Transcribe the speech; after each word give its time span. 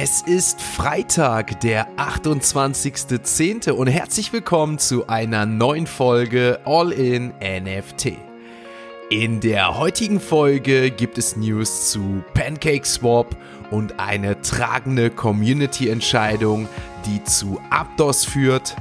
Es 0.00 0.22
ist 0.22 0.62
Freitag, 0.62 1.58
der 1.58 1.88
28.10. 1.96 3.72
und 3.72 3.88
herzlich 3.88 4.32
willkommen 4.32 4.78
zu 4.78 5.08
einer 5.08 5.44
neuen 5.44 5.88
Folge 5.88 6.60
All 6.64 6.92
in 6.92 7.34
NFT. 7.40 8.12
In 9.10 9.40
der 9.40 9.76
heutigen 9.76 10.20
Folge 10.20 10.92
gibt 10.92 11.18
es 11.18 11.36
News 11.36 11.90
zu 11.90 12.22
Pancake 12.32 12.86
Swap 12.86 13.36
und 13.72 13.98
eine 13.98 14.40
tragende 14.40 15.10
Community-Entscheidung, 15.10 16.68
die 17.04 17.24
zu 17.24 17.60
Aptos 17.70 18.24
führt. 18.24 18.76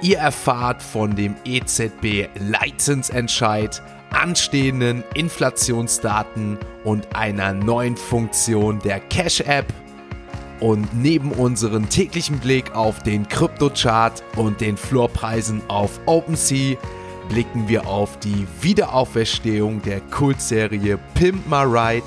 Ihr 0.00 0.16
erfahrt 0.16 0.82
von 0.82 1.14
dem 1.14 1.36
EZB 1.44 2.30
Leitzinsentscheid, 2.38 3.82
anstehenden 4.10 5.04
Inflationsdaten 5.12 6.56
und 6.84 7.14
einer 7.14 7.52
neuen 7.52 7.98
Funktion 7.98 8.78
der 8.78 8.98
Cash-App 8.98 9.66
und 10.62 10.94
neben 10.94 11.32
unseren 11.32 11.88
täglichen 11.88 12.38
Blick 12.38 12.72
auf 12.72 13.02
den 13.02 13.28
Kryptochart 13.28 14.22
und 14.36 14.60
den 14.60 14.76
Floorpreisen 14.76 15.60
auf 15.66 15.98
OpenSea 16.06 16.76
blicken 17.28 17.66
wir 17.66 17.86
auf 17.88 18.16
die 18.20 18.46
Wiederauferstehung 18.60 19.82
der 19.82 20.00
Kultserie 20.00 20.98
Pimp 21.14 21.48
My 21.48 21.64
Ride, 21.64 22.06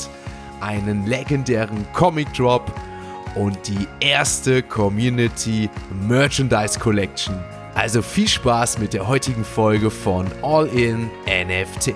einen 0.61 1.05
legendären 1.05 1.85
Comic 1.91 2.33
Drop 2.33 2.71
und 3.35 3.57
die 3.67 3.87
erste 3.99 4.63
Community 4.63 5.69
Merchandise 6.07 6.79
Collection. 6.79 7.35
Also 7.73 8.01
viel 8.01 8.29
Spaß 8.29 8.79
mit 8.79 8.93
der 8.93 9.05
heutigen 9.05 9.43
Folge 9.43 9.91
von 9.91 10.27
All 10.41 10.67
In 10.67 11.09
NFT. 11.27 11.93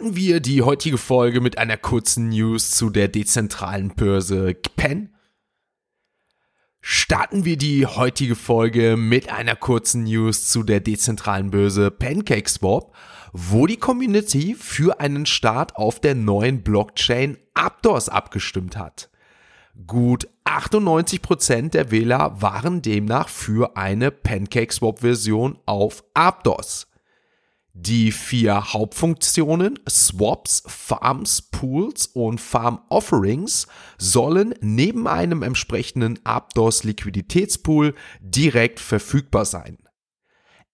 Starten 0.00 0.16
wir 0.16 0.40
die 0.40 0.62
heutige 0.62 0.96
Folge 0.96 1.42
mit 1.42 1.58
einer 1.58 1.76
kurzen 1.76 2.30
News 2.30 2.70
zu 2.70 2.88
der 2.88 3.08
dezentralen 3.08 3.94
Börse 3.94 4.54
Pen. 4.74 5.14
Starten 6.80 7.44
wir 7.44 7.58
die 7.58 7.84
heutige 7.84 8.34
Folge 8.34 8.96
mit 8.96 9.30
einer 9.30 9.56
kurzen 9.56 10.04
News 10.04 10.48
zu 10.48 10.62
der 10.62 10.80
dezentralen 10.80 11.50
Börse 11.50 11.90
PancakeSwap, 11.90 12.94
wo 13.34 13.66
die 13.66 13.76
Community 13.76 14.56
für 14.58 15.00
einen 15.00 15.26
Start 15.26 15.76
auf 15.76 16.00
der 16.00 16.14
neuen 16.14 16.62
Blockchain 16.62 17.36
Aptos 17.52 18.08
abgestimmt 18.08 18.78
hat. 18.78 19.10
Gut 19.86 20.28
98% 20.46 21.72
der 21.72 21.90
Wähler 21.90 22.40
waren 22.40 22.80
demnach 22.80 23.28
für 23.28 23.76
eine 23.76 24.10
PancakeSwap-Version 24.10 25.58
auf 25.66 26.04
Aptos. 26.14 26.89
Die 27.72 28.10
vier 28.10 28.72
Hauptfunktionen 28.72 29.78
Swaps, 29.88 30.64
Farms, 30.66 31.42
Pools 31.42 32.08
und 32.08 32.40
Farm 32.40 32.80
Offerings 32.88 33.68
sollen 33.96 34.54
neben 34.60 35.06
einem 35.06 35.42
entsprechenden 35.42 36.18
Aptos 36.24 36.82
Liquiditätspool 36.82 37.94
direkt 38.20 38.80
verfügbar 38.80 39.44
sein. 39.44 39.78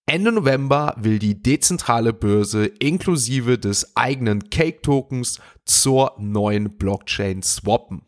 Ende 0.07 0.33
November 0.33 0.95
will 0.97 1.19
die 1.19 1.43
dezentrale 1.43 2.13
Börse 2.13 2.67
inklusive 2.67 3.59
des 3.59 3.95
eigenen 3.97 4.49
Cake 4.51 4.81
Tokens 4.81 5.41
zur 5.65 6.15
neuen 6.19 6.79
Blockchain 6.79 7.43
swappen. 7.43 8.06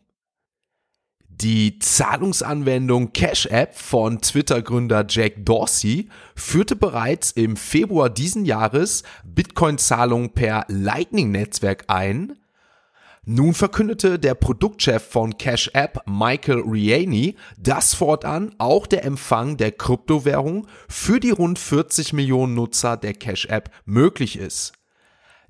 Die 1.41 1.79
Zahlungsanwendung 1.79 3.13
Cash 3.13 3.45
App 3.45 3.73
von 3.73 4.19
Twitter-Gründer 4.19 5.05
Jack 5.07 5.45
Dorsey 5.45 6.09
führte 6.35 6.75
bereits 6.75 7.31
im 7.31 7.55
Februar 7.55 8.09
diesen 8.09 8.43
Jahres 8.43 9.03
Bitcoin-Zahlungen 9.23 10.33
per 10.33 10.65
Lightning-Netzwerk 10.67 11.85
ein. 11.87 12.37
Nun 13.23 13.53
verkündete 13.53 14.19
der 14.19 14.33
Produktchef 14.33 15.01
von 15.01 15.37
Cash 15.37 15.71
App, 15.73 16.01
Michael 16.05 16.59
Riani, 16.59 17.37
dass 17.57 17.93
fortan 17.93 18.53
auch 18.57 18.85
der 18.85 19.05
Empfang 19.05 19.55
der 19.55 19.71
Kryptowährung 19.71 20.67
für 20.89 21.21
die 21.21 21.31
rund 21.31 21.57
40 21.57 22.11
Millionen 22.11 22.53
Nutzer 22.53 22.97
der 22.97 23.13
Cash 23.13 23.45
App 23.45 23.71
möglich 23.85 24.37
ist. 24.37 24.78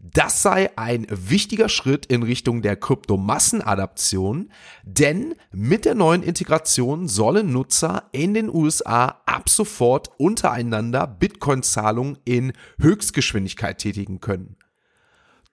Das 0.01 0.41
sei 0.41 0.69
ein 0.77 1.05
wichtiger 1.09 1.67
Schritt 1.67 2.05
in 2.05 2.23
Richtung 2.23 2.61
der 2.61 2.77
Kryptomassenadaption, 2.77 4.49
denn 4.83 5.35
mit 5.51 5.83
der 5.83 5.93
neuen 5.93 6.23
Integration 6.23 7.09
sollen 7.09 7.51
Nutzer 7.51 8.09
in 8.13 8.33
den 8.33 8.49
USA 8.49 9.21
ab 9.25 9.49
sofort 9.49 10.09
untereinander 10.17 11.05
Bitcoin-Zahlungen 11.05 12.17
in 12.23 12.53
Höchstgeschwindigkeit 12.79 13.77
tätigen 13.79 14.21
können. 14.21 14.55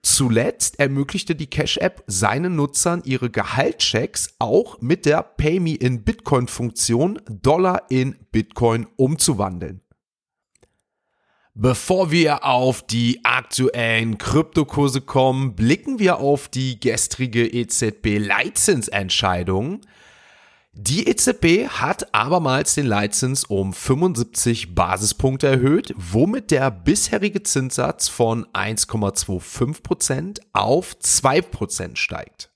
Zuletzt 0.01 0.79
ermöglichte 0.79 1.35
die 1.35 1.49
Cash-App 1.49 2.03
seinen 2.07 2.55
Nutzern 2.55 3.01
ihre 3.03 3.29
Gehaltschecks 3.29 4.35
auch 4.39 4.79
mit 4.79 5.05
der 5.05 5.23
Pay 5.23 5.59
Me 5.59 5.75
in 5.75 6.03
Bitcoin-Funktion 6.05 7.19
Dollar 7.27 7.83
in 7.89 8.15
Bitcoin 8.31 8.87
umzuwandeln. 8.95 9.81
Bevor 11.59 12.11
wir 12.11 12.45
auf 12.45 12.83
die 12.83 13.25
aktuellen 13.25 14.19
Kryptokurse 14.19 15.01
kommen, 15.01 15.55
blicken 15.55 15.97
wir 15.97 16.19
auf 16.19 16.49
die 16.49 16.79
gestrige 16.79 17.47
EZB-Leitzinsentscheidung. 17.47 19.81
Die 20.73 21.07
EZB 21.07 21.67
hat 21.67 22.13
abermals 22.13 22.75
den 22.75 22.85
Leitzins 22.85 23.43
um 23.43 23.73
75 23.73 24.75
Basispunkte 24.75 25.47
erhöht, 25.47 25.95
womit 25.97 26.51
der 26.51 26.69
bisherige 26.69 27.41
Zinssatz 27.41 28.07
von 28.07 28.45
1,25% 28.53 30.41
auf 30.53 30.95
2% 31.01 31.95
steigt. 31.95 32.51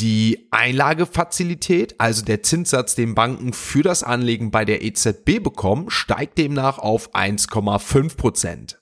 Die 0.00 0.48
Einlagefazilität, 0.50 2.00
also 2.00 2.24
der 2.24 2.42
Zinssatz, 2.42 2.94
den 2.94 3.14
Banken 3.14 3.52
für 3.52 3.82
das 3.82 4.02
Anlegen 4.02 4.50
bei 4.50 4.64
der 4.64 4.82
EZB 4.82 5.42
bekommen, 5.42 5.90
steigt 5.90 6.38
demnach 6.38 6.78
auf 6.78 7.14
1,5 7.14 8.16
Prozent. 8.16 8.80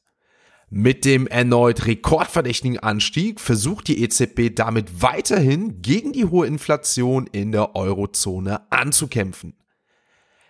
Mit 0.70 1.04
dem 1.04 1.26
erneut 1.26 1.86
rekordverdächtigen 1.86 2.78
Anstieg 2.78 3.40
versucht 3.40 3.88
die 3.88 4.00
EZB 4.04 4.54
damit 4.54 5.02
weiterhin 5.02 5.82
gegen 5.82 6.12
die 6.12 6.26
hohe 6.26 6.46
Inflation 6.46 7.26
in 7.26 7.50
der 7.50 7.74
Eurozone 7.74 8.70
anzukämpfen. 8.70 9.54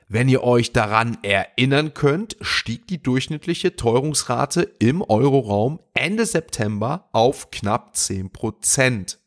Wenn 0.06 0.28
ihr 0.28 0.42
euch 0.42 0.74
daran 0.74 1.16
erinnern 1.22 1.94
könnt, 1.94 2.36
stieg 2.42 2.86
die 2.88 3.02
durchschnittliche 3.02 3.74
Teuerungsrate 3.74 4.70
im 4.80 5.00
Euroraum 5.00 5.80
Ende 5.94 6.26
September 6.26 7.08
auf 7.12 7.50
knapp 7.50 7.96
10 7.96 8.30
Prozent. 8.32 9.18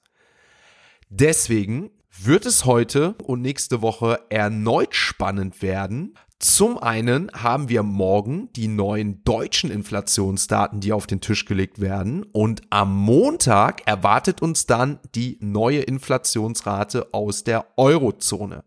Deswegen 1.14 1.92
wird 2.24 2.46
es 2.46 2.64
heute 2.64 3.16
und 3.26 3.42
nächste 3.42 3.82
Woche 3.82 4.22
erneut 4.30 4.96
spannend 4.96 5.62
werden. 5.62 6.14
Zum 6.40 6.78
einen 6.78 7.30
haben 7.34 7.68
wir 7.68 7.84
morgen 7.84 8.48
die 8.54 8.70
neuen 8.70 9.22
deutschen 9.26 9.72
Inflationsdaten, 9.72 10.80
die 10.80 10.94
auf 10.94 11.08
den 11.08 11.20
Tisch 11.20 11.44
gelegt 11.44 11.82
werden. 11.82 12.24
Und 12.32 12.62
am 12.70 12.96
Montag 12.96 13.86
erwartet 13.86 14.42
uns 14.42 14.68
dann 14.68 15.00
die 15.14 15.38
neue 15.42 15.82
Inflationsrate 15.82 17.14
aus 17.14 17.44
der 17.44 17.66
Eurozone. 17.76 18.64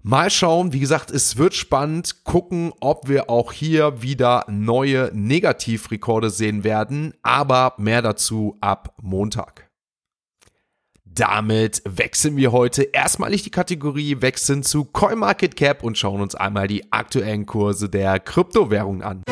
Mal 0.00 0.30
schauen, 0.30 0.72
wie 0.72 0.80
gesagt, 0.80 1.10
es 1.10 1.36
wird 1.36 1.52
spannend 1.52 2.24
gucken, 2.24 2.72
ob 2.80 3.08
wir 3.08 3.28
auch 3.28 3.52
hier 3.52 4.00
wieder 4.00 4.46
neue 4.48 5.10
Negativrekorde 5.12 6.30
sehen 6.30 6.64
werden, 6.64 7.12
aber 7.22 7.74
mehr 7.76 8.00
dazu 8.00 8.56
ab 8.62 8.94
Montag. 9.02 9.67
Damit 11.18 11.82
wechseln 11.84 12.36
wir 12.36 12.52
heute 12.52 12.84
erstmalig 12.84 13.42
die 13.42 13.50
Kategorie, 13.50 14.20
wechseln 14.20 14.62
zu 14.62 14.84
CoinMarketCap 14.84 15.82
und 15.82 15.98
schauen 15.98 16.20
uns 16.20 16.36
einmal 16.36 16.68
die 16.68 16.92
aktuellen 16.92 17.44
Kurse 17.44 17.88
der 17.88 18.20
Kryptowährungen 18.20 19.02
an. 19.02 19.24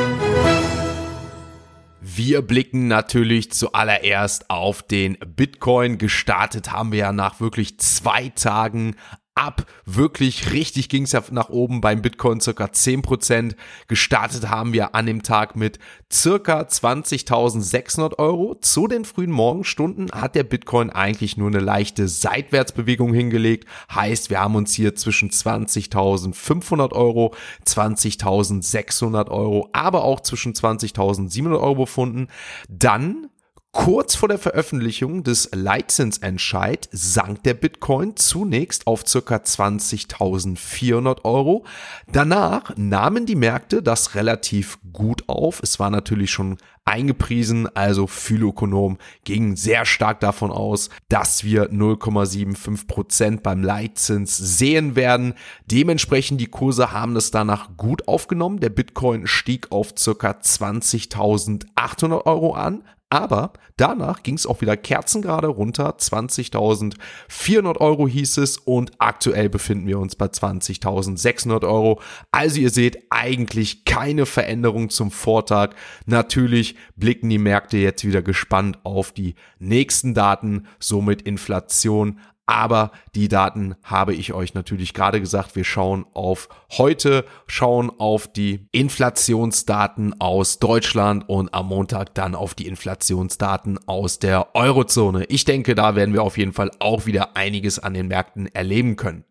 Wir 2.01 2.43
blicken 2.43 2.89
natürlich 2.89 3.53
zuallererst 3.53 4.51
auf 4.51 4.83
den 4.83 5.17
Bitcoin. 5.37 5.99
Gestartet 5.99 6.73
haben 6.73 6.91
wir 6.91 6.99
ja 6.99 7.13
nach 7.13 7.39
wirklich 7.39 7.79
zwei 7.79 8.31
Tagen 8.31 8.97
ab. 9.37 9.67
Wirklich 9.85 10.53
richtig 10.53 10.89
ging 10.89 11.05
es 11.05 11.13
ja 11.13 11.23
nach 11.31 11.51
oben 11.51 11.81
beim 11.81 12.03
Bitcoin 12.03 12.41
circa 12.41 12.65
10%. 12.65 13.55
Gestartet 13.87 14.49
haben 14.49 14.73
wir 14.73 14.95
an 14.95 15.07
dem 15.07 15.23
Tag 15.23 15.55
mit 15.55 15.79
circa 16.13 16.63
20.600 16.63 18.19
Euro. 18.19 18.57
Zu 18.57 18.89
den 18.89 19.05
frühen 19.05 19.31
Morgenstunden 19.31 20.11
hat 20.11 20.35
der 20.35 20.45
Bitcoin 20.45 20.91
eigentlich 20.91 21.37
nur 21.37 21.49
eine 21.49 21.61
leichte 21.61 22.09
Seitwärtsbewegung 22.09 23.13
hingelegt. 23.13 23.69
Heißt, 23.95 24.31
wir 24.31 24.41
haben 24.41 24.57
uns 24.57 24.75
hier 24.75 24.95
zwischen 24.97 25.31
20.500 25.31 26.93
Euro, 26.93 27.35
20.600 27.67 29.29
Euro, 29.29 29.69
aber 29.73 30.05
auch 30.05 30.21
zwischen 30.21 30.55
20.700 30.55 31.61
Euro 31.61 31.75
befunden. 31.75 32.29
Dann 32.69 33.29
Kurz 33.77 34.17
vor 34.17 34.29
der 34.29 34.39
Veröffentlichung 34.39 35.23
des 35.23 35.51
Leitzinsentscheid 35.53 36.89
sank 36.93 37.43
der 37.45 37.55
Bitcoin 37.55 38.17
zunächst 38.17 38.87
auf 38.87 39.05
ca. 39.05 39.37
20.400 39.37 41.25
Euro. 41.25 41.65
Danach 42.11 42.75
nahmen 42.77 43.27
die 43.27 43.37
Märkte 43.37 43.83
das 43.83 44.15
relativ 44.15 44.79
gut 44.93 45.25
auf. 45.29 45.61
Es 45.63 45.79
war 45.79 45.91
natürlich 45.91 46.31
schon 46.31 46.57
eingepriesen. 46.87 47.69
Also 47.77 48.07
Phylokonom 48.07 48.97
ging 49.25 49.57
sehr 49.57 49.85
stark 49.85 50.21
davon 50.21 50.51
aus, 50.51 50.89
dass 51.09 51.45
wir 51.45 51.71
0,75 51.71 52.87
Prozent 52.89 53.43
beim 53.43 53.63
Leitzins 53.63 54.37
sehen 54.37 54.97
werden. 54.97 55.35
Dementsprechend 55.67 56.41
die 56.41 56.47
Kurse 56.47 56.93
haben 56.93 57.15
das 57.15 57.31
danach 57.31 57.77
gut 57.77 58.09
aufgenommen. 58.09 58.59
Der 58.59 58.71
Bitcoin 58.71 59.27
stieg 59.27 59.71
auf 59.71 59.95
circa 59.97 60.31
20.800 60.31 62.25
Euro 62.25 62.55
an. 62.55 62.83
Aber 63.09 63.53
danach 63.77 64.25
ging 64.25 64.35
es 64.35 64.47
auch 64.47 64.61
wieder 64.61 64.77
kerzengerade 64.77 65.47
runter. 65.47 65.97
20.400 65.97 67.77
Euro 67.79 68.09
hieß 68.09 68.39
es 68.39 68.59
und 68.59 68.93
aktuell 68.99 69.49
befinden 69.49 69.87
wir 69.87 70.01
uns 70.01 70.17
bei 70.17 70.27
20.600 70.27 71.63
Euro. 71.63 72.01
Also 72.33 72.59
ihr 72.59 72.71
seht 72.71 73.05
eigentlich 73.11 73.85
keine 73.85 74.27
Veränderung 74.27 74.91
zum 74.91 75.13
Vortag. 75.13 75.77
Natürlich 76.07 76.75
blicken 76.97 77.31
die 77.31 77.39
Märkte 77.39 77.77
jetzt 77.77 78.05
wieder 78.05 78.23
gespannt 78.23 78.81
auf 78.83 79.13
die 79.13 79.37
nächsten 79.61 80.13
Daten, 80.13 80.67
somit 80.81 81.23
Inflation, 81.23 82.19
aber 82.47 82.93
die 83.17 83.27
Daten 83.27 83.75
habe 83.83 84.15
ich 84.15 84.33
euch 84.33 84.55
natürlich 84.55 84.95
gerade 84.95 85.21
gesagt. 85.21 85.57
Wir 85.57 85.65
schauen 85.65 86.07
auf 86.15 86.49
heute, 86.79 87.25
schauen 87.49 87.91
auf 87.99 88.29
die 88.33 88.69
Inflationsdaten 88.71 90.21
aus 90.21 90.61
Deutschland 90.61 91.29
und 91.29 91.53
am 91.53 91.67
Montag 91.67 92.15
dann 92.15 92.37
auf 92.37 92.55
die 92.55 92.69
Inflationsdaten 92.69 93.81
aus 93.89 94.21
der 94.21 94.55
Eurozone. 94.55 95.25
Ich 95.25 95.45
denke, 95.45 95.75
da 95.75 95.97
werden 95.97 96.15
wir 96.15 96.23
auf 96.23 96.39
jeden 96.39 96.53
Fall 96.53 96.71
auch 96.79 97.07
wieder 97.07 97.37
einiges 97.37 97.81
an 97.81 97.95
den 97.95 98.07
Märkten 98.07 98.47
erleben 98.55 98.95
können. 98.95 99.25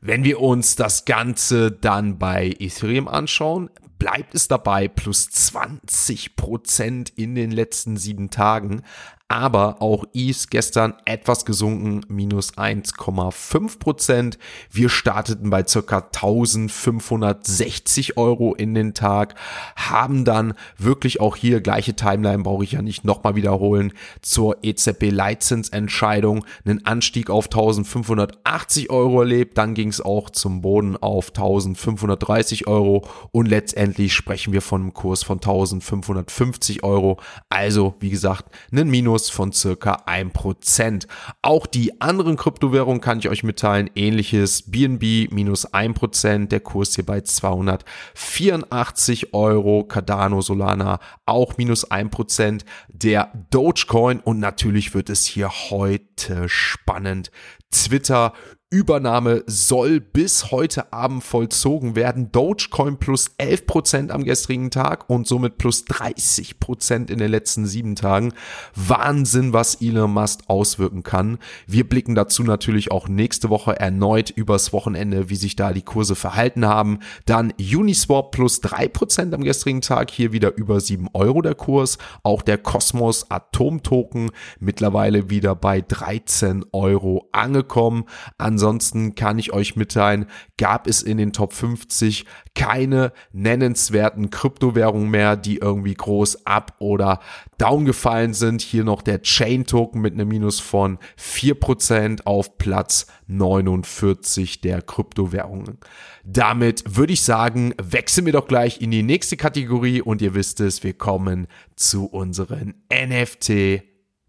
Wenn 0.00 0.22
wir 0.22 0.40
uns 0.40 0.76
das 0.76 1.04
Ganze 1.04 1.72
dann 1.72 2.18
bei 2.18 2.54
Ethereum 2.60 3.08
anschauen, 3.08 3.70
bleibt 3.98 4.34
es 4.34 4.46
dabei 4.46 4.88
plus 4.88 5.30
20 5.30 6.36
Prozent 6.36 7.10
in 7.10 7.34
den 7.34 7.50
letzten 7.50 7.96
sieben 7.96 8.30
Tagen 8.30 8.82
aber 9.28 9.82
auch 9.82 10.04
ETH 10.14 10.50
gestern 10.50 10.94
etwas 11.04 11.44
gesunken, 11.44 12.02
minus 12.08 12.54
1,5 12.54 13.80
Prozent. 13.80 14.38
Wir 14.70 14.88
starteten 14.88 15.50
bei 15.50 15.66
circa 15.66 15.98
1560 15.98 18.16
Euro 18.18 18.54
in 18.54 18.74
den 18.74 18.94
Tag, 18.94 19.34
haben 19.74 20.24
dann 20.24 20.54
wirklich 20.78 21.20
auch 21.20 21.34
hier 21.34 21.60
gleiche 21.60 21.96
Timeline, 21.96 22.44
brauche 22.44 22.62
ich 22.62 22.70
ja 22.72 22.82
nicht 22.82 23.04
nochmal 23.04 23.34
wiederholen, 23.34 23.92
zur 24.22 24.58
EZB-Leitzinsentscheidung 24.62 26.46
einen 26.64 26.86
Anstieg 26.86 27.28
auf 27.28 27.46
1580 27.46 28.90
Euro 28.90 29.22
erlebt, 29.22 29.58
dann 29.58 29.74
ging 29.74 29.88
es 29.88 30.00
auch 30.00 30.30
zum 30.30 30.60
Boden 30.60 30.96
auf 30.96 31.30
1530 31.30 32.68
Euro 32.68 33.04
und 33.32 33.46
letztendlich 33.46 34.14
sprechen 34.14 34.52
wir 34.52 34.62
von 34.62 34.82
einem 34.82 34.94
Kurs 34.94 35.24
von 35.24 35.38
1550 35.38 36.84
Euro. 36.84 37.18
Also, 37.48 37.96
wie 37.98 38.10
gesagt, 38.10 38.54
einen 38.70 38.88
Minus 38.88 39.15
Minus 39.16 39.30
von 39.30 39.50
circa 39.50 40.02
1%. 40.06 41.06
Auch 41.40 41.64
die 41.64 42.02
anderen 42.02 42.36
Kryptowährungen 42.36 43.00
kann 43.00 43.18
ich 43.18 43.30
euch 43.30 43.44
mitteilen. 43.44 43.88
Ähnliches 43.94 44.70
BNB 44.70 45.32
minus 45.32 45.72
1%, 45.72 46.48
der 46.48 46.60
Kurs 46.60 46.94
hier 46.94 47.06
bei 47.06 47.22
284 47.22 49.32
Euro. 49.32 49.84
Cardano 49.84 50.42
Solana 50.42 51.00
auch 51.24 51.56
minus 51.56 51.90
1%. 51.90 52.66
Der 52.88 53.32
Dogecoin 53.50 54.20
und 54.20 54.38
natürlich 54.38 54.92
wird 54.92 55.08
es 55.08 55.24
hier 55.24 55.50
heute 55.70 56.50
spannend. 56.50 57.30
Twitter 57.70 58.34
Übernahme 58.68 59.44
soll 59.46 60.00
bis 60.00 60.50
heute 60.50 60.92
Abend 60.92 61.22
vollzogen 61.22 61.94
werden. 61.94 62.32
Dogecoin 62.32 62.96
plus 62.98 63.30
11% 63.38 64.10
am 64.10 64.24
gestrigen 64.24 64.72
Tag 64.72 65.08
und 65.08 65.28
somit 65.28 65.56
plus 65.56 65.84
30% 65.84 67.08
in 67.08 67.18
den 67.18 67.30
letzten 67.30 67.64
sieben 67.66 67.94
Tagen. 67.94 68.32
Wahnsinn, 68.74 69.52
was 69.52 69.76
Elon 69.76 70.12
Musk 70.12 70.40
auswirken 70.48 71.04
kann. 71.04 71.38
Wir 71.68 71.88
blicken 71.88 72.16
dazu 72.16 72.42
natürlich 72.42 72.90
auch 72.90 73.06
nächste 73.06 73.50
Woche 73.50 73.78
erneut 73.78 74.30
übers 74.30 74.72
Wochenende, 74.72 75.30
wie 75.30 75.36
sich 75.36 75.54
da 75.54 75.72
die 75.72 75.82
Kurse 75.82 76.16
verhalten 76.16 76.66
haben. 76.66 76.98
Dann 77.24 77.52
Uniswap 77.60 78.32
plus 78.32 78.60
3% 78.64 79.32
am 79.32 79.44
gestrigen 79.44 79.80
Tag, 79.80 80.10
hier 80.10 80.32
wieder 80.32 80.56
über 80.56 80.80
7 80.80 81.06
Euro 81.12 81.40
der 81.40 81.54
Kurs. 81.54 81.98
Auch 82.24 82.42
der 82.42 82.58
Cosmos 82.58 83.30
Atom 83.30 83.84
Token 83.84 84.32
mittlerweile 84.58 85.30
wieder 85.30 85.54
bei 85.54 85.82
13 85.82 86.64
Euro 86.72 87.28
angekommen. 87.30 88.06
An 88.38 88.55
Ansonsten 88.56 89.14
kann 89.14 89.38
ich 89.38 89.52
euch 89.52 89.76
mitteilen, 89.76 90.24
gab 90.56 90.86
es 90.86 91.02
in 91.02 91.18
den 91.18 91.34
Top 91.34 91.52
50 91.52 92.24
keine 92.54 93.12
nennenswerten 93.30 94.30
Kryptowährungen 94.30 95.10
mehr, 95.10 95.36
die 95.36 95.58
irgendwie 95.58 95.92
groß 95.92 96.46
ab 96.46 96.74
oder 96.78 97.20
down 97.58 97.84
gefallen 97.84 98.32
sind. 98.32 98.62
Hier 98.62 98.82
noch 98.82 99.02
der 99.02 99.20
Chain 99.20 99.66
Token 99.66 100.00
mit 100.00 100.14
einem 100.14 100.28
Minus 100.28 100.58
von 100.58 100.98
4% 101.20 102.22
auf 102.24 102.56
Platz 102.56 103.08
49 103.26 104.62
der 104.62 104.80
Kryptowährungen. 104.80 105.76
Damit 106.24 106.96
würde 106.96 107.12
ich 107.12 107.20
sagen, 107.20 107.74
wechseln 107.76 108.24
wir 108.24 108.32
doch 108.32 108.48
gleich 108.48 108.80
in 108.80 108.90
die 108.90 109.02
nächste 109.02 109.36
Kategorie 109.36 110.00
und 110.00 110.22
ihr 110.22 110.34
wisst 110.34 110.60
es, 110.60 110.82
wir 110.82 110.94
kommen 110.94 111.46
zu 111.74 112.06
unseren 112.06 112.72
NFT 112.90 113.82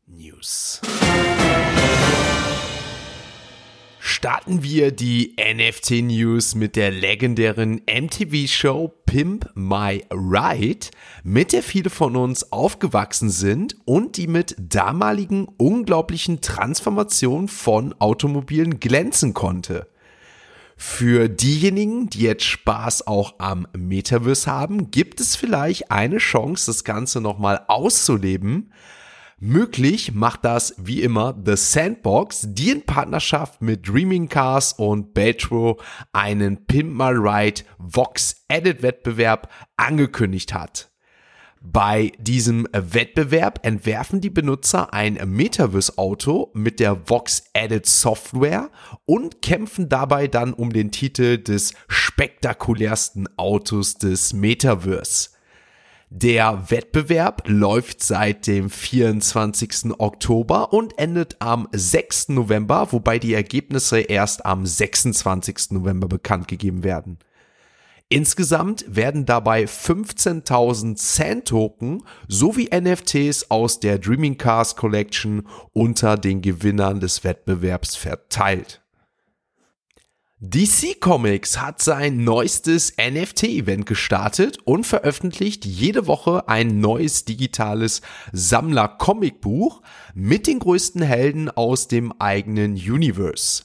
News 0.05 0.81
starten 4.07 4.63
wir 4.63 4.91
die 4.91 5.35
NFT 5.37 6.01
News 6.03 6.55
mit 6.55 6.77
der 6.77 6.91
legendären 6.91 7.81
MTV 7.85 8.47
Show 8.49 8.93
Pimp 9.05 9.49
My 9.53 10.05
Ride, 10.09 10.87
mit 11.23 11.51
der 11.51 11.61
viele 11.61 11.89
von 11.89 12.15
uns 12.15 12.53
aufgewachsen 12.53 13.29
sind 13.29 13.75
und 13.83 14.15
die 14.15 14.27
mit 14.27 14.55
damaligen 14.57 15.45
unglaublichen 15.57 16.39
Transformationen 16.39 17.49
von 17.49 17.93
Automobilen 17.99 18.79
glänzen 18.79 19.33
konnte. 19.33 19.87
Für 20.77 21.27
diejenigen, 21.27 22.09
die 22.09 22.21
jetzt 22.21 22.45
Spaß 22.45 23.07
auch 23.07 23.35
am 23.39 23.67
Metaverse 23.77 24.49
haben, 24.49 24.89
gibt 24.89 25.19
es 25.19 25.35
vielleicht 25.35 25.91
eine 25.91 26.19
Chance, 26.19 26.67
das 26.67 26.85
Ganze 26.85 27.19
nochmal 27.19 27.65
auszuleben. 27.67 28.71
Möglich 29.39 30.15
macht 30.15 30.45
das 30.45 30.73
wie 30.79 31.03
immer 31.03 31.39
The 31.45 31.55
Sandbox, 31.55 32.47
die 32.49 32.71
in 32.71 32.81
Partnerschaft 32.81 33.61
mit 33.61 33.87
Dreaming 33.87 34.29
Cars 34.29 34.73
und 34.73 35.13
Beltro 35.13 35.79
einen 36.11 36.65
Pimp 36.65 36.97
My 36.97 37.11
Ride 37.11 37.61
Vox 37.77 38.45
Edit 38.47 38.81
Wettbewerb 38.81 39.51
angekündigt 39.75 40.55
hat. 40.55 40.89
Bei 41.61 42.13
diesem 42.17 42.67
Wettbewerb 42.71 43.59
entwerfen 43.61 44.21
die 44.21 44.31
Benutzer 44.31 44.91
ein 44.91 45.19
Metaverse-Auto 45.23 46.49
mit 46.55 46.79
der 46.79 47.07
Vox 47.07 47.43
Edit 47.53 47.85
Software 47.85 48.71
und 49.05 49.43
kämpfen 49.43 49.87
dabei 49.87 50.27
dann 50.27 50.53
um 50.53 50.73
den 50.73 50.91
Titel 50.91 51.37
des 51.37 51.75
spektakulärsten 51.87 53.29
Autos 53.37 53.99
des 53.99 54.33
Metaverse. 54.33 55.36
Der 56.09 56.71
Wettbewerb 56.71 57.43
läuft 57.47 58.01
seit 58.01 58.47
dem 58.47 58.69
24. 58.69 59.99
Oktober 59.99 60.71
und 60.71 60.97
endet 60.97 61.35
am 61.39 61.67
6. 61.73 62.29
November, 62.29 62.93
wobei 62.93 63.19
die 63.19 63.33
Ergebnisse 63.33 63.99
erst 63.99 64.45
am 64.45 64.65
26. 64.65 65.71
November 65.71 66.07
bekannt 66.07 66.47
gegeben 66.47 66.85
werden. 66.85 67.19
Insgesamt 68.07 68.85
werden 68.87 69.25
dabei 69.25 69.65
15.000 69.65 70.97
Sand-Token 70.97 72.03
sowie 72.29 72.69
NFTs 72.73 73.51
aus 73.51 73.81
der 73.81 73.99
Dreaming 73.99 74.37
Cars 74.37 74.77
Collection 74.77 75.45
unter 75.73 76.15
den 76.15 76.41
Gewinnern 76.41 77.01
des 77.01 77.25
Wettbewerbs 77.25 77.97
verteilt. 77.97 78.81
DC 80.39 80.99
Comics 80.99 81.59
hat 81.59 81.81
sein 81.81 82.23
neuestes 82.23 82.93
NFT-Event 82.97 83.87
gestartet 83.87 84.59
und 84.65 84.85
veröffentlicht 84.85 85.65
jede 85.65 86.05
Woche 86.05 86.47
ein 86.47 86.79
neues 86.79 87.25
digitales 87.25 88.03
Sammler-Comicbuch 88.33 89.81
mit 90.13 90.45
den 90.45 90.59
größten 90.59 91.01
Helden 91.01 91.49
aus 91.49 91.87
dem 91.87 92.11
eigenen 92.19 92.73
Universe. 92.75 93.63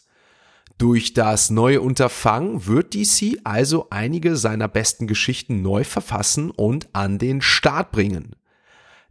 Durch 0.78 1.12
das 1.12 1.50
neue 1.50 1.82
Unterfangen 1.82 2.66
wird 2.66 2.94
DC 2.94 3.40
also 3.44 3.88
einige 3.90 4.36
seiner 4.36 4.66
besten 4.66 5.06
Geschichten 5.06 5.60
neu 5.60 5.84
verfassen 5.84 6.50
und 6.50 6.88
an 6.94 7.18
den 7.18 7.42
Start 7.42 7.92
bringen. 7.92 8.34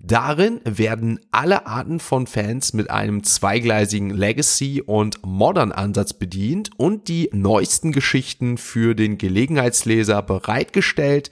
Darin 0.03 0.61
werden 0.63 1.19
alle 1.29 1.67
Arten 1.67 1.99
von 1.99 2.25
Fans 2.25 2.73
mit 2.73 2.89
einem 2.89 3.23
zweigleisigen 3.23 4.09
Legacy- 4.09 4.81
und 4.81 5.23
Modern-Ansatz 5.23 6.13
bedient 6.13 6.71
und 6.75 7.07
die 7.07 7.29
neuesten 7.33 7.91
Geschichten 7.91 8.57
für 8.57 8.95
den 8.95 9.19
Gelegenheitsleser 9.19 10.23
bereitgestellt, 10.23 11.29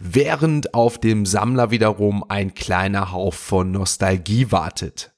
während 0.00 0.74
auf 0.74 0.98
dem 0.98 1.24
Sammler 1.24 1.70
wiederum 1.70 2.24
ein 2.28 2.54
kleiner 2.54 3.12
Hauch 3.12 3.34
von 3.34 3.70
Nostalgie 3.70 4.50
wartet. 4.50 5.12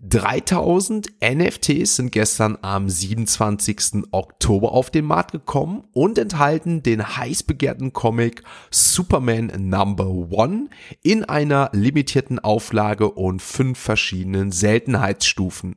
3000 0.00 1.08
NFTs 1.20 1.96
sind 1.96 2.12
gestern 2.12 2.56
am 2.62 2.88
27. 2.88 4.04
Oktober 4.12 4.70
auf 4.70 4.90
den 4.90 5.04
Markt 5.04 5.32
gekommen 5.32 5.88
und 5.92 6.18
enthalten 6.18 6.84
den 6.84 7.16
heiß 7.16 7.42
begehrten 7.42 7.92
Comic 7.92 8.44
Superman 8.70 9.50
Number 9.58 10.08
One 10.08 10.68
in 11.02 11.24
einer 11.24 11.70
limitierten 11.72 12.38
Auflage 12.38 13.10
und 13.10 13.42
fünf 13.42 13.76
verschiedenen 13.80 14.52
Seltenheitsstufen. 14.52 15.74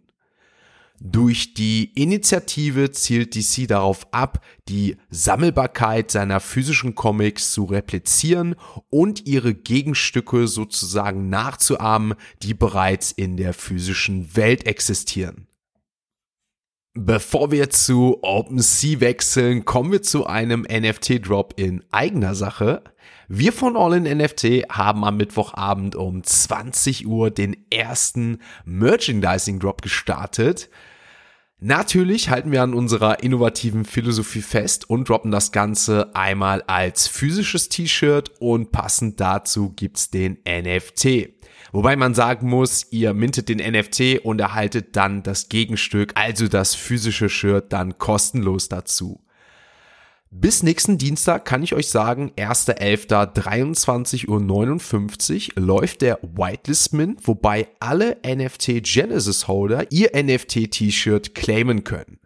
Durch 1.03 1.55
die 1.55 1.91
Initiative 1.95 2.91
zielt 2.91 3.33
DC 3.33 3.67
darauf 3.67 4.05
ab, 4.13 4.45
die 4.69 4.97
Sammelbarkeit 5.09 6.11
seiner 6.11 6.39
physischen 6.39 6.93
Comics 6.93 7.53
zu 7.53 7.63
replizieren 7.63 8.55
und 8.91 9.25
ihre 9.25 9.55
Gegenstücke 9.55 10.47
sozusagen 10.47 11.27
nachzuahmen, 11.27 12.13
die 12.43 12.53
bereits 12.53 13.11
in 13.11 13.35
der 13.35 13.55
physischen 13.55 14.35
Welt 14.35 14.67
existieren. 14.67 15.47
Bevor 16.93 17.49
wir 17.49 17.71
zu 17.71 18.19
OpenSea 18.21 18.99
wechseln, 18.99 19.65
kommen 19.65 19.91
wir 19.91 20.03
zu 20.03 20.27
einem 20.27 20.67
NFT-Drop 20.69 21.55
in 21.57 21.83
eigener 21.89 22.35
Sache. 22.35 22.83
Wir 23.27 23.53
von 23.53 23.75
All 23.75 23.93
in 23.93 24.17
NFT 24.17 24.69
haben 24.69 25.03
am 25.03 25.17
Mittwochabend 25.17 25.95
um 25.95 26.23
20 26.23 27.07
Uhr 27.07 27.31
den 27.31 27.55
ersten 27.71 28.37
Merchandising 28.65 29.59
Drop 29.59 29.81
gestartet. 29.81 30.69
Natürlich 31.63 32.29
halten 32.29 32.51
wir 32.51 32.63
an 32.63 32.73
unserer 32.73 33.21
innovativen 33.21 33.85
Philosophie 33.85 34.41
fest 34.41 34.89
und 34.89 35.07
droppen 35.07 35.29
das 35.29 35.51
Ganze 35.51 36.15
einmal 36.15 36.63
als 36.63 37.07
physisches 37.07 37.69
T-Shirt 37.69 38.31
und 38.39 38.71
passend 38.71 39.19
dazu 39.19 39.69
gibt's 39.69 40.09
den 40.09 40.39
NFT. 40.43 41.29
Wobei 41.71 41.95
man 41.95 42.15
sagen 42.15 42.49
muss, 42.49 42.87
ihr 42.89 43.13
mintet 43.13 43.47
den 43.47 43.59
NFT 43.59 44.25
und 44.25 44.41
erhaltet 44.41 44.95
dann 44.95 45.21
das 45.21 45.49
Gegenstück, 45.49 46.13
also 46.15 46.47
das 46.47 46.73
physische 46.73 47.29
Shirt, 47.29 47.71
dann 47.71 47.99
kostenlos 47.99 48.67
dazu. 48.67 49.21
Bis 50.33 50.63
nächsten 50.63 50.97
Dienstag 50.97 51.43
kann 51.43 51.61
ich 51.61 51.73
euch 51.73 51.89
sagen, 51.89 52.31
1.11.23.59 52.37 54.29
Uhr 55.57 55.61
läuft 55.61 56.01
der 56.01 56.19
Whitelist 56.21 56.93
Mint, 56.93 57.27
wobei 57.27 57.67
alle 57.81 58.15
NFT 58.25 58.81
Genesis 58.81 59.49
Holder 59.49 59.91
ihr 59.91 60.11
NFT 60.15 60.71
T-Shirt 60.71 61.35
claimen 61.35 61.83
können. 61.83 62.21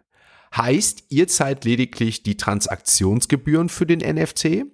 Heißt, 0.56 1.02
ihr 1.08 1.26
zahlt 1.26 1.64
lediglich 1.64 2.22
die 2.22 2.36
Transaktionsgebühren 2.36 3.68
für 3.68 3.86
den 3.86 3.98
NFT 3.98 4.66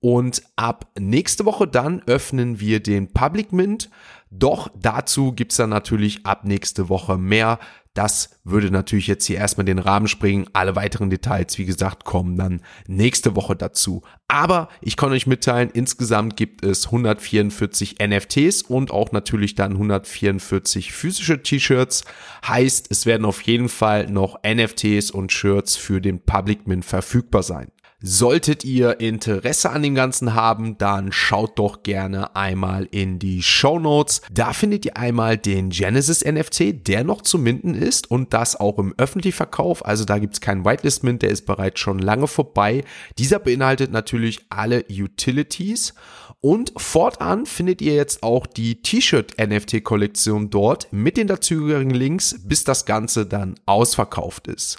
und 0.00 0.42
ab 0.56 0.90
nächste 0.98 1.46
Woche 1.46 1.66
dann 1.66 2.02
öffnen 2.06 2.60
wir 2.60 2.80
den 2.80 3.10
Public 3.10 3.54
Mint. 3.54 3.88
Doch 4.30 4.68
dazu 4.74 5.32
gibt's 5.32 5.56
dann 5.56 5.70
natürlich 5.70 6.26
ab 6.26 6.44
nächste 6.44 6.88
Woche 6.88 7.16
mehr. 7.18 7.58
Das 7.96 8.38
würde 8.44 8.70
natürlich 8.70 9.06
jetzt 9.06 9.24
hier 9.24 9.38
erstmal 9.38 9.64
den 9.64 9.78
Rahmen 9.78 10.06
springen. 10.06 10.46
Alle 10.52 10.76
weiteren 10.76 11.08
Details, 11.08 11.56
wie 11.56 11.64
gesagt, 11.64 12.04
kommen 12.04 12.36
dann 12.36 12.60
nächste 12.86 13.34
Woche 13.36 13.56
dazu. 13.56 14.02
Aber 14.28 14.68
ich 14.82 14.98
kann 14.98 15.12
euch 15.12 15.26
mitteilen, 15.26 15.70
insgesamt 15.72 16.36
gibt 16.36 16.62
es 16.62 16.86
144 16.86 17.96
NFTs 18.06 18.62
und 18.62 18.90
auch 18.90 19.12
natürlich 19.12 19.54
dann 19.54 19.72
144 19.72 20.92
physische 20.92 21.42
T-Shirts. 21.42 22.04
Heißt, 22.46 22.88
es 22.90 23.06
werden 23.06 23.24
auf 23.24 23.40
jeden 23.42 23.70
Fall 23.70 24.10
noch 24.10 24.40
NFTs 24.46 25.10
und 25.10 25.32
Shirts 25.32 25.76
für 25.76 26.02
den 26.02 26.20
Public 26.20 26.66
Mint 26.66 26.84
verfügbar 26.84 27.42
sein. 27.42 27.68
Solltet 28.08 28.62
ihr 28.62 29.00
Interesse 29.00 29.70
an 29.70 29.82
dem 29.82 29.96
Ganzen 29.96 30.34
haben, 30.34 30.78
dann 30.78 31.10
schaut 31.10 31.58
doch 31.58 31.82
gerne 31.82 32.36
einmal 32.36 32.86
in 32.92 33.18
die 33.18 33.42
Show 33.42 33.80
Notes. 33.80 34.22
Da 34.30 34.52
findet 34.52 34.84
ihr 34.84 34.96
einmal 34.96 35.36
den 35.36 35.70
Genesis 35.70 36.24
NFT, 36.24 36.86
der 36.86 37.02
noch 37.02 37.22
zu 37.22 37.36
minden 37.36 37.74
ist 37.74 38.08
und 38.08 38.32
das 38.32 38.54
auch 38.54 38.78
im 38.78 38.94
öffentlichen 38.96 39.34
Verkauf. 39.34 39.84
Also 39.84 40.04
da 40.04 40.20
gibt 40.20 40.34
es 40.34 40.40
keinen 40.40 40.64
Whitelist 40.64 41.02
Mint, 41.02 41.22
der 41.22 41.30
ist 41.30 41.46
bereits 41.46 41.80
schon 41.80 41.98
lange 41.98 42.28
vorbei. 42.28 42.84
Dieser 43.18 43.40
beinhaltet 43.40 43.90
natürlich 43.90 44.46
alle 44.50 44.84
Utilities. 44.88 45.92
Und 46.40 46.74
fortan 46.76 47.44
findet 47.44 47.82
ihr 47.82 47.96
jetzt 47.96 48.22
auch 48.22 48.46
die 48.46 48.82
T-Shirt-NFT-Kollektion 48.82 50.50
dort 50.50 50.86
mit 50.92 51.16
den 51.16 51.26
dazugehörigen 51.26 51.90
Links, 51.90 52.36
bis 52.44 52.62
das 52.62 52.86
Ganze 52.86 53.26
dann 53.26 53.56
ausverkauft 53.66 54.46
ist. 54.46 54.78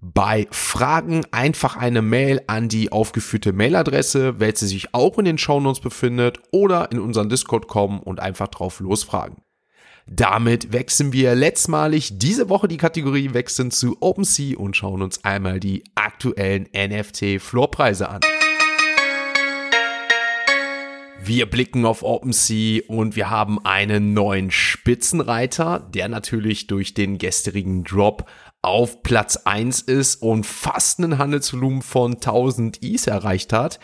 Bei 0.00 0.46
Fragen 0.52 1.26
einfach 1.32 1.76
eine 1.76 2.02
Mail 2.02 2.40
an 2.46 2.68
die 2.68 2.92
aufgeführte 2.92 3.52
Mailadresse, 3.52 4.38
welche 4.38 4.66
sich 4.66 4.94
auch 4.94 5.18
in 5.18 5.24
den 5.24 5.38
Shownotes 5.38 5.80
befindet 5.80 6.38
oder 6.52 6.92
in 6.92 7.00
unseren 7.00 7.28
Discord 7.28 7.66
kommen 7.66 7.98
und 7.98 8.20
einfach 8.20 8.46
drauf 8.46 8.78
losfragen. 8.78 9.38
Damit 10.06 10.72
wechseln 10.72 11.12
wir 11.12 11.34
letztmalig 11.34 12.16
diese 12.16 12.48
Woche 12.48 12.68
die 12.68 12.76
Kategorie 12.76 13.34
wechseln 13.34 13.72
zu 13.72 13.96
OpenSea 14.00 14.56
und 14.56 14.76
schauen 14.76 15.02
uns 15.02 15.24
einmal 15.24 15.58
die 15.58 15.82
aktuellen 15.96 16.68
NFT-Floorpreise 16.72 18.08
an. 18.08 18.20
Wir 21.20 21.44
blicken 21.44 21.84
auf 21.84 22.04
OpenSea 22.04 22.82
und 22.86 23.16
wir 23.16 23.28
haben 23.28 23.62
einen 23.66 24.14
neuen 24.14 24.50
Spitzenreiter, 24.50 25.80
der 25.92 26.08
natürlich 26.08 26.68
durch 26.68 26.94
den 26.94 27.18
gestrigen 27.18 27.84
Drop 27.84 28.30
auf 28.62 29.02
Platz 29.02 29.36
1 29.36 29.82
ist 29.82 30.22
und 30.22 30.44
fast 30.44 30.98
einen 30.98 31.18
Handelsvolumen 31.18 31.82
von 31.82 32.14
1000 32.14 32.78
Is 32.78 33.06
erreicht 33.06 33.52
hat. 33.52 33.78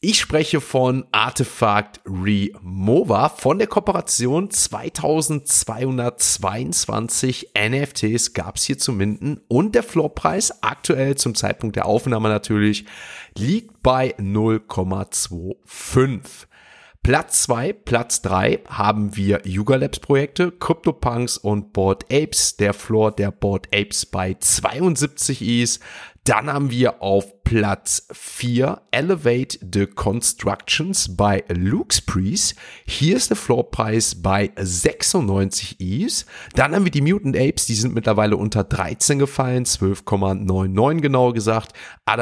Ich 0.00 0.20
spreche 0.20 0.60
von 0.60 1.08
Artefakt 1.10 2.00
Remova 2.06 3.30
von 3.30 3.58
der 3.58 3.66
Kooperation 3.66 4.48
2222 4.48 7.48
NFTs 7.58 8.32
gab 8.32 8.54
es 8.54 8.64
hier 8.64 8.78
zu 8.78 8.92
minden 8.92 9.40
und 9.48 9.74
der 9.74 9.82
Floorpreis 9.82 10.62
aktuell 10.62 11.16
zum 11.16 11.34
Zeitpunkt 11.34 11.74
der 11.74 11.86
Aufnahme 11.86 12.28
natürlich 12.28 12.84
liegt 13.36 13.82
bei 13.82 14.14
0,25. 14.18 16.46
Platz 17.02 17.42
2, 17.44 17.72
Platz 17.72 18.20
3 18.22 18.60
haben 18.68 19.16
wir 19.16 19.46
Yuga 19.46 19.76
Labs 19.76 19.98
Projekte, 19.98 20.50
CryptoPunks 20.52 21.38
und 21.38 21.72
Board 21.72 22.04
Apes. 22.12 22.56
Der 22.56 22.74
Floor 22.74 23.12
der 23.12 23.30
Board 23.30 23.68
Apes 23.74 24.04
bei 24.04 24.36
72 24.38 25.42
Is. 25.42 25.80
Dann 26.24 26.52
haben 26.52 26.70
wir 26.70 27.02
auf 27.02 27.37
Platz 27.48 28.06
4 28.12 28.82
Elevate 28.90 29.58
the 29.72 29.86
Constructions 29.86 31.16
bei 31.16 31.44
Luke's 31.48 32.02
Priest. 32.02 32.56
Hier 32.84 33.16
ist 33.16 33.30
der 33.30 33.38
Floorpreis 33.38 34.20
bei 34.20 34.52
96 34.54 35.80
E's. 35.80 36.26
Dann 36.52 36.74
haben 36.74 36.84
wir 36.84 36.90
die 36.90 37.00
Mutant 37.00 37.34
Apes, 37.38 37.64
die 37.64 37.74
sind 37.74 37.94
mittlerweile 37.94 38.36
unter 38.36 38.64
13 38.64 39.18
gefallen, 39.18 39.64
12,99 39.64 41.00
genauer 41.00 41.32
gesagt. 41.32 41.72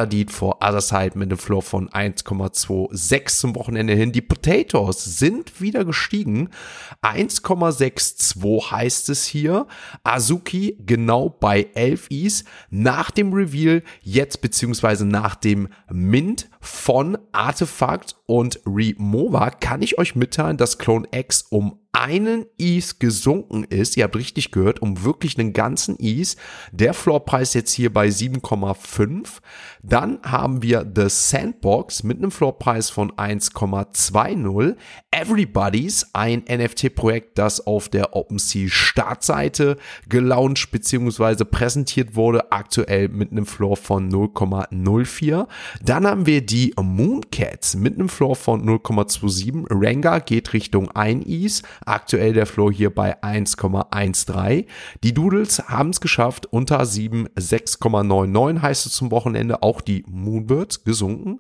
Deed 0.09 0.31
for 0.31 0.59
Other 0.63 0.81
Side 0.81 1.19
mit 1.19 1.31
einem 1.31 1.39
Floor 1.39 1.63
von 1.63 1.89
1,26 1.89 3.27
zum 3.27 3.57
Wochenende 3.57 3.95
hin. 3.95 4.13
Die 4.13 4.23
Potatoes 4.23 5.19
sind 5.19 5.61
wieder 5.61 5.85
gestiegen. 5.85 6.51
1,62 7.03 8.71
heißt 8.71 9.09
es 9.09 9.25
hier. 9.25 9.67
Azuki 10.05 10.77
genau 10.87 11.31
bei 11.31 11.69
11 11.75 12.07
E's. 12.11 12.45
Nach 12.71 13.11
dem 13.11 13.33
Reveal 13.33 13.83
jetzt 14.03 14.41
beziehungsweise 14.41 15.05
nach 15.17 15.35
dem 15.35 15.69
Mint 15.91 16.51
von 16.67 17.17
Artefakt 17.33 18.17
und 18.27 18.61
Remova 18.67 19.51
kann 19.51 19.83
ich 19.83 19.99
euch 19.99 20.17
mitteilen, 20.17 20.57
dass 20.57 20.79
Clone 20.79 21.07
X 21.13 21.47
um 21.51 21.79
einen 21.93 22.45
Is 22.59 22.99
gesunken 22.99 23.65
ist. 23.65 23.97
Ihr 23.97 24.05
habt 24.05 24.17
richtig 24.17 24.51
gehört, 24.51 24.83
um 24.83 25.03
wirklich 25.03 25.39
einen 25.39 25.55
ganzen 25.55 25.97
Is. 25.97 26.37
Der 26.71 26.93
Floorpreis 26.93 27.55
jetzt 27.55 27.73
hier 27.73 27.91
bei 27.91 28.09
7,5. 28.09 29.39
Dann 29.83 30.19
haben 30.23 30.63
wir 30.63 30.87
The 30.95 31.09
Sandbox 31.09 32.03
mit 32.03 32.19
einem 32.19 32.31
Floorpreis 32.31 32.91
von 32.91 33.13
1,20. 33.13 34.77
Everybody's, 35.11 36.11
ein 36.13 36.45
NFT-Projekt, 36.51 37.39
das 37.39 37.67
auf 37.67 37.89
der 37.89 38.15
OpenSea 38.15 38.69
Startseite 38.69 39.79
gelauncht 40.07 40.71
bzw. 40.71 41.45
präsentiert 41.45 42.15
wurde, 42.15 42.53
aktuell 42.53 43.09
mit 43.09 43.33
einem 43.33 43.47
Floor 43.47 43.79
von 43.79 44.11
0,04. 44.13 45.47
Dann 45.83 46.07
haben 46.07 46.27
wir 46.27 46.45
die 46.45 46.56
Mooncats 46.81 47.77
mit 47.77 47.95
einem 47.95 48.09
Floor 48.09 48.37
von 48.37 48.67
0,27. 48.67 49.67
Ranga 49.71 50.19
geht 50.19 50.53
Richtung 50.53 50.91
1 50.91 51.27
Is. 51.27 51.63
Aktuell 51.85 52.33
der 52.33 52.47
Floor 52.47 52.73
hier 52.73 52.95
bei 52.95 53.23
1,13. 53.23 54.67
Die 55.03 55.15
Doodles 55.15 55.69
haben 55.69 55.91
es 55.91 56.01
geschafft, 56.01 56.47
unter 56.47 56.85
7, 56.85 57.29
6,99 57.37 58.63
heißt 58.63 58.87
es 58.87 58.93
zum 58.93 59.11
Wochenende. 59.11 59.63
Auch 59.63 59.81
die 59.81 60.05
Moonbirds 60.09 60.85
gesunken. 60.85 61.39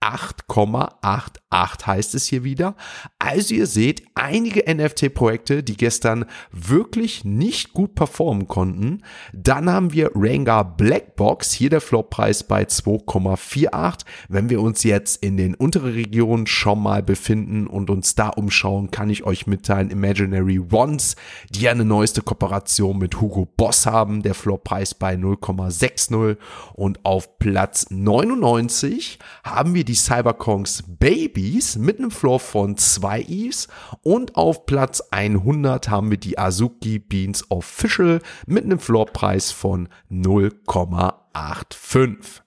8,88 0.00 1.86
heißt 1.86 2.14
es 2.14 2.26
hier 2.26 2.44
wieder. 2.44 2.76
Also 3.18 3.54
ihr 3.54 3.66
seht, 3.66 4.02
einige 4.14 4.64
NFT-Projekte, 4.72 5.62
die 5.62 5.76
gestern 5.76 6.24
wirklich 6.52 7.24
nicht 7.24 7.72
gut 7.72 7.94
performen 7.94 8.46
konnten. 8.48 9.02
Dann 9.32 9.70
haben 9.70 9.92
wir 9.92 10.10
Ranga 10.14 10.62
Blackbox, 10.62 11.52
hier 11.52 11.70
der 11.70 11.80
Floorpreis 11.80 12.44
bei 12.44 12.62
2,48. 12.62 14.04
Wenn 14.28 14.50
wir 14.50 14.57
uns 14.60 14.82
jetzt 14.82 15.22
in 15.22 15.36
den 15.36 15.54
unteren 15.54 15.92
Regionen 15.92 16.46
schon 16.46 16.82
mal 16.82 17.02
befinden 17.02 17.66
und 17.66 17.90
uns 17.90 18.14
da 18.14 18.28
umschauen, 18.28 18.90
kann 18.90 19.10
ich 19.10 19.24
euch 19.24 19.46
mitteilen, 19.46 19.90
Imaginary 19.90 20.58
Ones, 20.58 21.16
die 21.50 21.68
eine 21.68 21.84
neueste 21.84 22.22
Kooperation 22.22 22.98
mit 22.98 23.20
Hugo 23.20 23.46
Boss 23.56 23.86
haben. 23.86 24.22
Der 24.22 24.34
Floorpreis 24.34 24.94
bei 24.94 25.14
0,60 25.14 26.36
und 26.74 27.04
auf 27.04 27.38
Platz 27.38 27.86
99 27.90 29.18
haben 29.44 29.74
wir 29.74 29.84
die 29.84 29.94
Cyberkongs 29.94 30.84
Babies 30.86 31.76
mit 31.76 31.98
einem 31.98 32.10
Floor 32.10 32.40
von 32.40 32.76
2 32.76 33.22
Eves 33.22 33.68
und 34.02 34.36
auf 34.36 34.66
Platz 34.66 35.02
100 35.10 35.88
haben 35.88 36.10
wir 36.10 36.18
die 36.18 36.38
Azuki 36.38 36.98
Beans 36.98 37.50
Official 37.50 38.20
mit 38.46 38.64
einem 38.64 38.78
Floorpreis 38.78 39.52
von 39.52 39.88
0,85. 40.10 42.42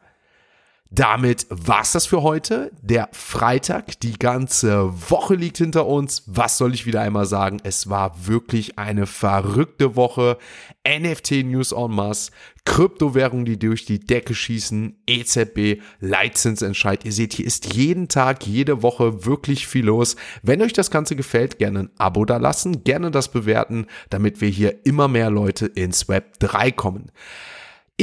Damit 0.94 1.48
war's 1.50 1.94
das 1.94 2.06
für 2.06 2.22
heute. 2.22 2.70
Der 2.82 3.08
Freitag, 3.14 4.02
die 4.02 4.20
ganze 4.20 4.92
Woche 5.10 5.36
liegt 5.36 5.58
hinter 5.58 5.88
uns. 5.88 6.24
Was 6.26 6.58
soll 6.58 6.74
ich 6.74 6.86
wieder 6.86 7.00
einmal 7.00 7.26
sagen? 7.26 7.62
Es 7.64 7.90
war 7.90 8.28
wirklich 8.28 8.78
eine 8.78 9.06
verrückte 9.06 9.96
Woche. 9.96 10.38
NFT 10.86 11.46
News 11.46 11.72
en 11.72 11.92
masse, 11.92 12.32
Kryptowährungen, 12.66 13.46
die 13.46 13.58
durch 13.58 13.86
die 13.86 14.00
Decke 14.02 14.36
schießen, 14.36 15.02
EZB, 15.08 15.82
Leitzinsentscheid. 16.02 17.06
Ihr 17.06 17.14
seht, 17.14 17.36
hier 17.36 17.46
ist 17.46 17.74
jeden 17.74 18.10
Tag, 18.10 18.46
jede 18.46 18.84
Woche 18.84 19.26
wirklich 19.26 19.68
viel 19.68 19.86
los. 19.86 20.18
Wenn 20.44 20.62
euch 20.62 20.74
das 20.74 20.92
Ganze 20.92 21.16
gefällt, 21.16 21.58
gerne 21.58 21.80
ein 21.80 21.90
Abo 22.00 22.26
da 22.26 22.36
lassen, 22.36 22.84
gerne 22.84 23.12
das 23.12 23.32
bewerten, 23.32 23.86
damit 24.10 24.42
wir 24.42 24.50
hier 24.50 24.86
immer 24.86 25.08
mehr 25.08 25.30
Leute 25.30 25.68
ins 25.68 26.10
Web 26.10 26.38
3 26.40 26.72
kommen. 26.72 27.12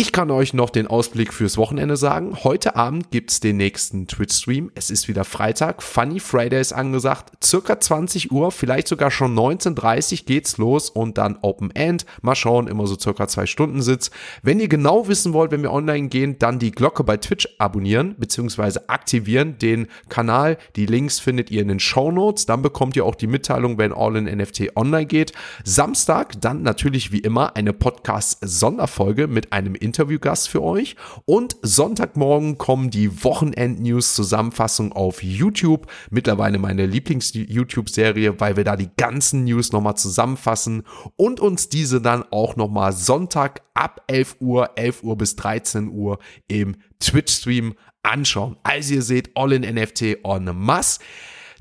Ich 0.00 0.12
kann 0.12 0.30
euch 0.30 0.54
noch 0.54 0.70
den 0.70 0.86
Ausblick 0.86 1.34
fürs 1.34 1.56
Wochenende 1.56 1.96
sagen. 1.96 2.44
Heute 2.44 2.76
Abend 2.76 3.10
gibt's 3.10 3.40
den 3.40 3.56
nächsten 3.56 4.06
Twitch-Stream. 4.06 4.70
Es 4.76 4.90
ist 4.90 5.08
wieder 5.08 5.24
Freitag. 5.24 5.82
Funny 5.82 6.20
Friday 6.20 6.60
ist 6.60 6.72
angesagt. 6.72 7.32
Circa 7.44 7.80
20 7.80 8.30
Uhr, 8.30 8.52
vielleicht 8.52 8.86
sogar 8.86 9.10
schon 9.10 9.36
19.30 9.36 10.24
geht's 10.24 10.56
los 10.56 10.88
und 10.88 11.18
dann 11.18 11.36
Open 11.42 11.72
End. 11.72 12.06
Mal 12.22 12.36
schauen, 12.36 12.68
immer 12.68 12.86
so 12.86 12.96
circa 12.96 13.26
zwei 13.26 13.46
Stunden 13.46 13.82
Sitz. 13.82 14.12
Wenn 14.40 14.60
ihr 14.60 14.68
genau 14.68 15.08
wissen 15.08 15.32
wollt, 15.32 15.50
wenn 15.50 15.62
wir 15.62 15.72
online 15.72 16.06
gehen, 16.06 16.38
dann 16.38 16.60
die 16.60 16.70
Glocke 16.70 17.02
bei 17.02 17.16
Twitch 17.16 17.48
abonnieren 17.58 18.14
bzw. 18.18 18.78
aktivieren. 18.86 19.58
Den 19.58 19.88
Kanal, 20.08 20.58
die 20.76 20.86
Links 20.86 21.18
findet 21.18 21.50
ihr 21.50 21.60
in 21.60 21.66
den 21.66 21.80
Show 21.80 22.12
Notes. 22.12 22.46
Dann 22.46 22.62
bekommt 22.62 22.94
ihr 22.94 23.04
auch 23.04 23.16
die 23.16 23.26
Mitteilung, 23.26 23.78
wenn 23.78 23.92
All 23.92 24.14
in 24.14 24.26
NFT 24.26 24.76
online 24.76 25.06
geht. 25.06 25.32
Samstag 25.64 26.40
dann 26.40 26.62
natürlich 26.62 27.10
wie 27.10 27.18
immer 27.18 27.56
eine 27.56 27.72
Podcast-Sonderfolge 27.72 29.26
mit 29.26 29.52
einem 29.52 29.74
Interviewgast 29.88 30.48
für 30.48 30.62
euch. 30.62 30.96
Und 31.24 31.56
Sonntagmorgen 31.62 32.58
kommen 32.58 32.90
die 32.90 33.24
Wochenend-News-Zusammenfassung 33.24 34.92
auf 34.92 35.22
YouTube. 35.22 35.86
Mittlerweile 36.10 36.58
meine 36.58 36.86
Lieblings-YouTube-Serie, 36.86 38.38
weil 38.38 38.56
wir 38.56 38.64
da 38.64 38.76
die 38.76 38.90
ganzen 38.96 39.44
News 39.44 39.72
nochmal 39.72 39.96
zusammenfassen 39.96 40.82
und 41.16 41.40
uns 41.40 41.68
diese 41.68 42.00
dann 42.00 42.24
auch 42.30 42.56
nochmal 42.56 42.92
Sonntag 42.92 43.62
ab 43.74 44.02
11 44.06 44.36
Uhr, 44.40 44.70
11 44.76 45.02
Uhr 45.02 45.16
bis 45.16 45.36
13 45.36 45.88
Uhr 45.88 46.18
im 46.48 46.76
Twitch-Stream 47.00 47.74
anschauen. 48.02 48.56
Also 48.62 48.94
ihr 48.94 49.02
seht 49.02 49.30
All 49.36 49.52
in 49.52 49.62
NFT 49.62 50.24
on 50.24 50.44
masse. 50.54 51.00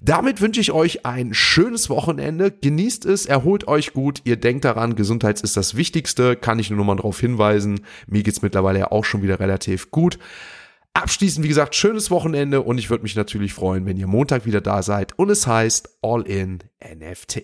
Damit 0.02 0.42
wünsche 0.42 0.62
ich 0.62 0.72
euch 0.72 1.06
ein 1.06 1.34
schönes 1.34 1.90
Wochenende. 1.90 2.52
Genießt 2.52 3.06
es, 3.06 3.26
erholt 3.26 3.68
euch 3.68 3.94
gut. 3.94 4.22
Ihr 4.26 4.36
denkt 4.38 4.66
daran, 4.66 4.96
Gesundheit 4.96 5.42
ist 5.42 5.58
das 5.58 5.76
Wichtigste. 5.76 6.36
Kann 6.36 6.60
ich 6.60 6.70
nur 6.70 6.78
noch 6.78 6.86
mal 6.86 6.96
darauf 6.96 7.20
hinweisen. 7.20 7.82
Mir 8.06 8.24
geht's 8.24 8.42
mittlerweile 8.42 8.80
ja 8.80 8.92
auch 8.92 9.06
schon 9.06 9.24
wieder 9.24 9.40
relativ 9.40 9.90
gut. 9.92 10.20
Abschließend, 10.94 11.44
wie 11.44 11.50
gesagt, 11.50 11.76
schönes 11.76 12.10
Wochenende 12.10 12.62
und 12.62 12.80
ich 12.80 12.90
würde 12.90 13.04
mich 13.04 13.16
natürlich 13.16 13.54
freuen, 13.54 13.86
wenn 13.86 13.98
ihr 13.98 14.08
Montag 14.08 14.48
wieder 14.48 14.62
da 14.62 14.82
seid 14.82 15.18
und 15.20 15.30
es 15.30 15.46
heißt 15.46 15.90
All 16.02 16.24
in 16.24 16.60
NFT. 16.84 17.44